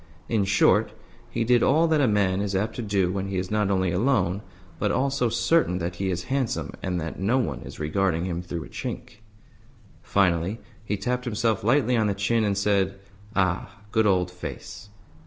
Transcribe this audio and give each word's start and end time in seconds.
In 0.27 0.45
short, 0.45 0.93
he 1.29 1.43
did 1.43 1.61
all 1.61 1.87
that 1.87 2.01
a 2.01 2.07
man 2.07 2.41
is 2.41 2.55
apt 2.55 2.75
to 2.77 2.81
do 2.81 3.11
when 3.11 3.27
he 3.27 3.37
is 3.37 3.51
not 3.51 3.69
only 3.69 3.91
alone, 3.91 4.41
but 4.79 4.91
also 4.91 5.29
certain 5.29 5.77
that 5.77 5.97
he 5.97 6.09
is 6.09 6.23
handsome 6.23 6.73
and 6.81 6.99
that 6.99 7.19
no 7.19 7.37
one 7.37 7.61
is 7.61 7.79
regarding 7.79 8.25
him 8.25 8.41
through 8.41 8.63
a 8.63 8.67
chink. 8.69 9.21
Finally 10.01 10.59
he 10.83 10.97
tapped 10.97 11.25
himself 11.25 11.63
lightly 11.63 11.95
on 11.95 12.07
the 12.07 12.15
chin, 12.15 12.43
and 12.43 12.57
said, 12.57 12.97
"Ah, 13.35 13.77
good 13.91 14.07
old 14.07 14.31
face!" 14.31 14.89